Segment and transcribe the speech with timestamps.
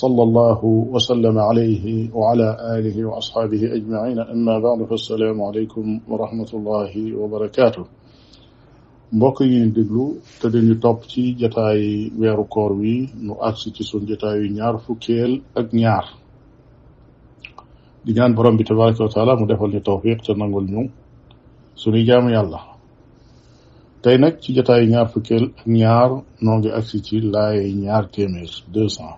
[0.00, 0.60] صلى الله
[0.94, 1.84] وسلم عليه
[2.14, 7.84] وعلى آله وأصحابه أجمعين أما بعد فالسلام عليكم ورحمة الله وبركاته
[9.12, 10.04] mbokk yi ñu déglu
[10.42, 11.84] te dañu topp ci jataay
[12.20, 12.94] weeru koor wi
[13.26, 16.04] nu agsi ci sun jataayu ñaar fukkeel ak ñaar
[18.04, 20.82] di ñaan borom bi tabaraka wa taala mu defal ñu tawfiq te nangul ñu
[21.80, 22.60] suñuy jaamu yàlla
[24.02, 26.10] tey nag ci jataayu ñaar fukkeel ak ñaar
[26.44, 29.16] noo ngi agsi ci laay ñaar téeméer deux cents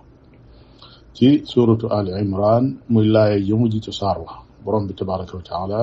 [1.19, 2.63] ci suratu al imran
[2.95, 5.81] muy laaye ji mujj ci saar wa borom bi tabaraka wa taala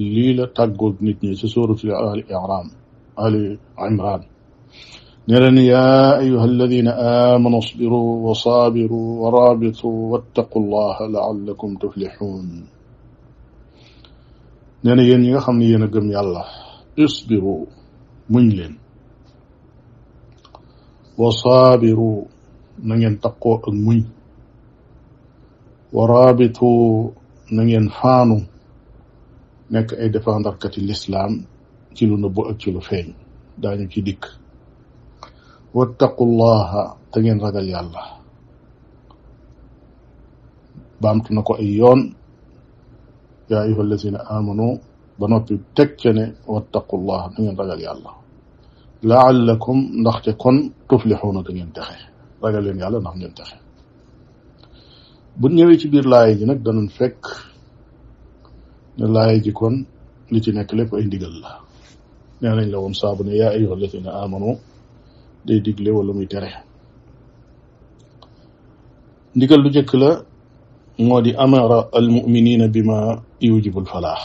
[0.00, 2.24] lii la tàggoog nit ñi ci suratu al
[3.24, 3.36] al
[3.92, 4.22] imran
[5.30, 6.88] نرن يا أيها الذين
[7.32, 12.46] آمنوا اصبروا وصابروا ورابطوا واتقوا الله لعلكم تفلحون
[14.84, 16.08] نرن ين يغا خمني ين گم
[17.04, 17.60] اصبروا
[18.32, 18.72] مجلن
[21.20, 22.18] وصابروا
[22.82, 23.66] نين تقوا اك
[25.96, 26.66] ورابطو
[27.56, 28.38] نين فانو
[29.74, 31.32] نك اي ديفاندر كات الاسلام
[31.96, 33.08] كي لو نبو اك لو فين
[33.62, 34.24] داني كي ديك
[35.76, 36.70] واتقوا الله
[37.12, 38.02] تنين رجل يالا
[41.02, 42.00] بامت نكو اي يون
[43.50, 44.72] يا ايها الذين امنوا
[45.20, 48.12] بنوبي تكني واتقوا الله تنين رجل يالا
[49.10, 50.54] لعلكم نختكن
[50.90, 52.00] تفلحون تنين تخي
[52.44, 53.58] رجل يالا نعم تخي
[55.40, 57.20] bu ñëwee ci biir laay ji nag danañ fekk
[58.98, 59.74] ne laay ji kon
[60.32, 61.50] li ci nekk lépp ay ndigal la
[62.40, 64.50] nee nañ la woon saabu ne yaa ayyuha alladina amanu
[65.46, 66.50] day digle wala muy tere
[69.36, 70.10] ndigal lu jëkk la
[71.06, 74.22] moo di amara almuminina bima yujibul falaax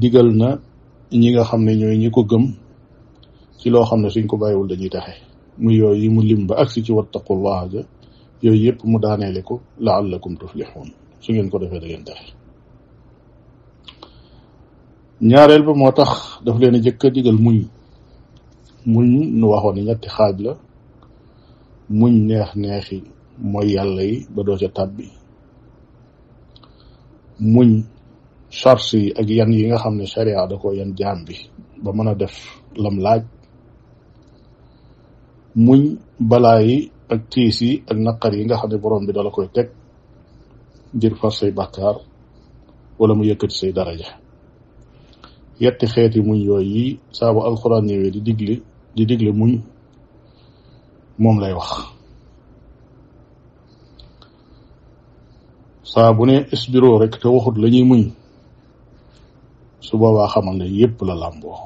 [0.00, 0.48] digal na
[1.20, 2.44] ñi nga xam ne ñooy ñi ko gëm
[3.58, 5.14] ci loo xam ne suñ ko bàyyiwul dañuy taxe
[5.62, 7.82] muy yooyu yi mu lim ba agsi ci wattaqullaha ja
[8.46, 10.88] yooyu yëpp mu daaneele ko la laallakum tuflixuun
[11.22, 12.34] su ngeen ko defee da ngeen texe
[15.28, 16.10] ñaareel ba moo tax
[16.44, 17.58] daf leen a jëkk a digal muñ
[18.92, 19.06] muñ
[19.38, 20.52] nu waxoon ni ñetti xaaj la
[21.98, 22.96] muñ neex neexi
[23.50, 25.06] mooy yàlla yi ba doo ca tàbbi
[27.54, 27.70] muñ
[28.58, 31.34] charge yi ak yan yi nga xam ne sharia da ko yan jaam bi
[31.82, 32.36] ba mën a def
[32.82, 33.22] lam laaj
[35.64, 35.80] muñ
[36.30, 39.46] balaa yi ak tiis yi ak naqar yi nga xam ne borom bi dala koy
[39.54, 39.68] teg
[40.96, 41.96] ngir far say bàkkaar
[42.98, 44.10] wala mu yëkkati say daraja
[45.62, 46.86] yetti xeeti muñ yooyu yi
[47.16, 48.54] saabu alxuraan ñëwee di digle
[48.96, 49.52] di digle muñ
[51.22, 51.72] moom lay wax
[55.92, 58.02] saa bu ne isbiro rek te waxut la ñuy muñ
[59.86, 61.60] su boobaa xamal ne yépp la làmboo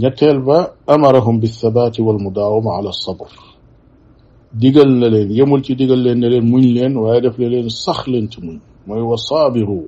[0.00, 0.58] ñetteel ba
[0.94, 3.28] amarahum bisabaati walmudaawama ala sabr
[4.60, 7.68] digal na leen yemul ci digal leen ne leen muñ leen waaye def le leen
[7.84, 9.78] sax leen ci muñ mooy wa saabiru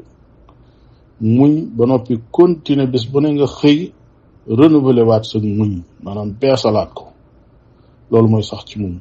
[1.36, 3.78] muñ ba noppi continuer bis bu ne nga xëy
[4.58, 5.72] renouveler waat sa muñ
[6.04, 7.04] maanaam beesalaat ko
[8.10, 8.94] loolu mooy sax ci muñ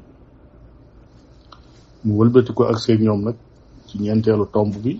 [2.04, 3.36] mu wëlbati ko ak seeg ñoom nag
[3.88, 4.94] ci ñeenteelu tomb bi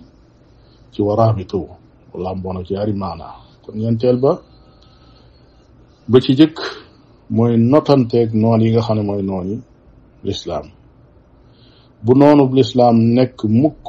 [0.92, 1.60] ci waraabitu
[2.22, 3.26] làmboona ci ari maana
[3.62, 4.32] kon ñeenteel ba
[6.12, 6.56] ba ci jëkk
[7.36, 9.56] mooy notanteeg noon yi nga xam ne mooy nooni
[10.26, 10.66] lislaam
[12.04, 13.84] bu noonub lislaam nekk mukk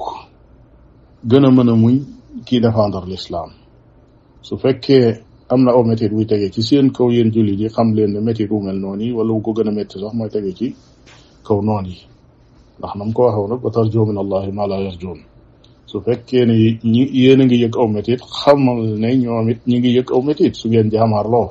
[1.29, 1.95] gën a mën a muñ
[2.45, 3.49] kii défendre lislaam
[4.47, 4.97] su fekke
[5.51, 8.11] am na aw métit buy tege ci si seen kaw yéen jullit yi xam leen
[8.13, 10.51] ne métit wu mel noonu yi wala wu ko gën a métti sax mooy tege
[10.59, 10.67] ci
[11.47, 11.97] kaw noon yi
[12.79, 14.91] ndax nam ko waxee woon nag ba tarjoo min allahi ma laa
[15.91, 16.53] su fekkee ne
[16.93, 20.53] ñi a ngi yëg aw métit xamal ne ñoom it ñi ngi yëg aw métit
[20.55, 21.49] su ngeen jaamaarloo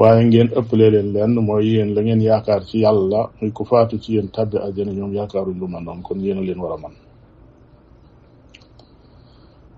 [0.00, 3.94] waaye ngeen ëppale leen lenn mooy yéen la ngeen yaakaar ci yàlla muy ku faatu
[4.02, 6.92] ci yéen tabbi àjjana ñoom yaakaaruñ lu man noonu kon yéen leen war a man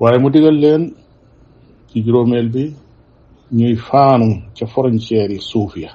[0.00, 0.82] waaye mu digal leen
[1.88, 2.64] ci juróomeel bi
[3.58, 5.92] ñuy faanu ca frontière yi suuf ya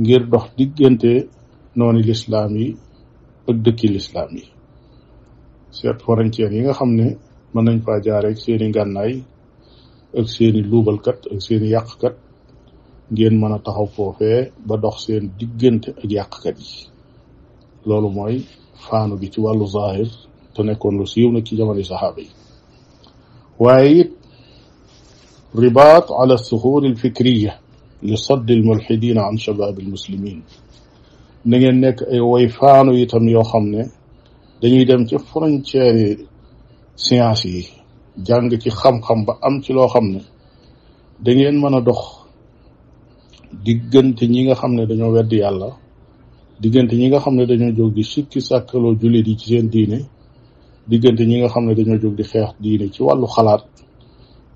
[0.00, 1.12] ngir dox diggante
[1.76, 2.68] nooni lislaam yi
[3.48, 4.44] ak dëkki lislaam yi
[5.76, 7.06] seet frontière yi nga xam ne
[7.52, 9.12] mën nañ faa jaare ak seeni ngànnaay
[10.18, 12.14] ak seeni luubalkat ak seeni yàqkat
[13.12, 16.70] ngeen mën a taxaw foofee ba dox seen diggante ak yàqkat yi
[17.86, 18.36] loolu mooy
[18.84, 20.08] faanu bi ci wàllu zahir
[20.54, 22.30] te nekkoon lu siiw na ci jamono saxaaba yi
[23.62, 24.12] waaye it
[25.62, 27.52] ribaat ala al fikriya
[28.06, 30.38] li sadd al mulhidin an shabab al muslimin
[31.48, 33.82] na ngeen nekk ay way faanu itam yoo xam ne
[34.60, 36.16] dañuy dem ci frontière
[37.04, 37.62] science yi
[38.26, 40.20] jàng ci xam-xam ba am ci loo xam ne
[41.24, 42.19] da ngeen mën a dox
[43.52, 45.68] diggante ñi nga xam ne dañoo weddi yàlla
[46.62, 49.98] diggante ñi nga xam ne dañoo jóg di sikki sàkkaloo jullit yi ci seen diine
[50.90, 53.62] diggante ñi nga xam ne dañoo jóg di xeex diine ci wàllu xalaat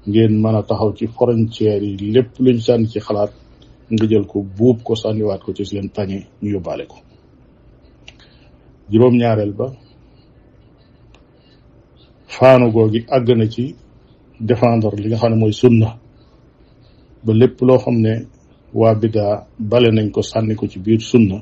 [0.08, 3.30] ngeen mën a taxaw ci frontières yi lépp luñ sànni ci xalaat
[3.92, 6.96] nga jël ko buub ko sànniwaat ko ci seen pañe ñu yóbbaale ko
[8.90, 9.66] juróom-ñaareel ba
[12.36, 13.74] faanu googi àgg na ci
[14.40, 15.88] défendre li nga xam ne mooy sunna
[17.24, 18.12] ba lépp loo xam ne
[18.78, 19.36] waa bidaa
[19.70, 21.38] bale nañ ko sànni ko ci biir sunna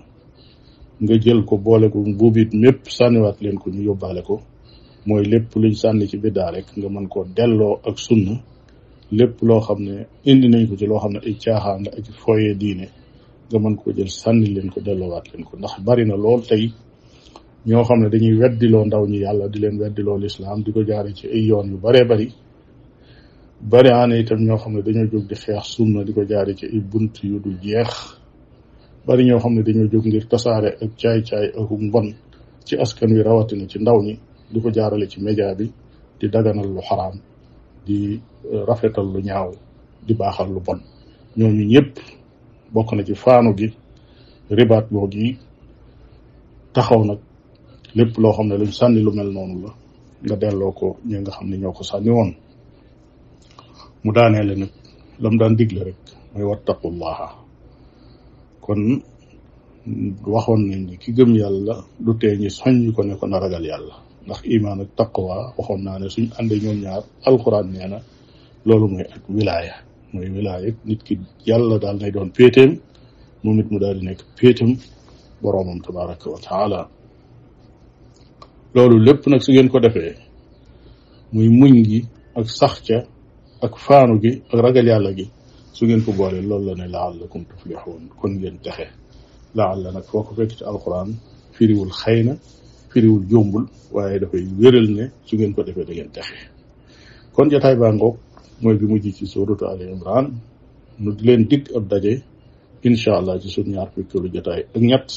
[1.02, 4.34] nga jël ko boole ko buubit mépp sànniwaat leen ko ñu yóbbaale ko
[5.06, 8.34] mooy lépp luñ sànni ci bidaa rek nga mën ko delloo ak sunna
[9.19, 9.94] lépp loo xam ne
[10.31, 12.87] indi nañ ko ci loo xam ne ay caaxaan ak foyee diine
[13.50, 16.64] nga mën ko jël sànni leen ko delloowaat leen ko ndax bari na lool tey
[17.69, 21.11] ñoo xam ne dañuy weddiloo ndaw ñi yàlla di leen weddiloo lislaam di ko jaare
[21.19, 22.26] ci ay yoon yu baree bari
[23.70, 26.64] bari yi itam ñoo xam ne dañoo jóg di xeex sunna di ko jaari ci
[26.73, 27.93] ay bunt yu du jeex
[29.06, 32.09] bari ñoo xam ne dañoo jóg ngir tasaare ak caay-caay ak mbon
[32.67, 34.14] ci askan wi rawatina ci ndaw ñi
[34.53, 35.67] di ko jaarale ci média bi
[36.19, 37.17] di daganal lu xaraam
[37.87, 37.97] di
[38.50, 39.49] eh, rafetal lu ñaaw
[40.08, 40.81] di baaxal lu bon
[41.38, 41.91] ñooñu ñëpp
[42.75, 43.69] bokk na ci faanu gi
[44.56, 45.26] ribaat googu
[46.75, 47.19] taxaw nag
[47.97, 49.73] lépp loo xam ne luñ sànni lu mel noonu la
[50.25, 52.32] nga delloo ko ñi nga xam ne ñoo ko sànni woon
[54.04, 54.72] mu daaneele nag
[55.22, 55.99] lam daan digle rek
[56.32, 57.26] mooy wattaqullaha
[58.64, 58.81] kon
[60.34, 62.50] waxoon nañ ni ki gëm yàlla du tee ñi
[62.96, 63.94] ko ne ragal yàlla
[64.26, 67.99] ndax imaan ak taqwa waxoon naa ne suñ àndee ñoom ñaar alquran nee na
[68.66, 69.75] loolu mooy ak wilaaya
[70.12, 71.14] mooy wilaaya nit ki
[71.48, 72.70] yàlla daal nay doon péeteem
[73.43, 74.70] moom it mu daal di nekk péetam
[75.43, 76.78] boroomam tabaraka wa taala
[78.75, 80.12] loolu lépp nag su ngeen ko defee
[81.34, 82.00] muy muñ gi
[82.38, 82.98] ak saxca
[83.62, 85.26] ak faanu gi ak ragal yàlla gi
[85.76, 88.87] su ngeen ko boole loolu la ne laallakum tuflixuun kon ngeen texe
[89.59, 91.09] laalla nag foo ko fekk ci alquran
[91.56, 92.35] firiwul xëy na
[92.91, 93.64] firiwul jombul
[93.94, 96.38] waaye dafay wéral ne su ngeen ko defee da ngeen texe
[97.35, 98.17] kon jotaay baa ngoog
[98.62, 100.26] mooy bi mujj ci suratu ali imran
[101.03, 102.12] nu di leen dikk ab daje
[102.88, 105.08] incha allah ci suñ ñaar fukkeelu jotaay ak ñett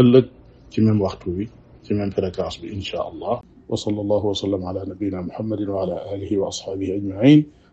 [0.00, 0.26] ëllëg
[0.72, 1.44] ci même waxtu wi
[1.84, 3.34] ci même fréquence bi incha allah
[3.70, 5.80] wa sallallahu wa sallam ala nabiyina muhammadin wa
[6.14, 7.40] alihi wa ashabihi ajmain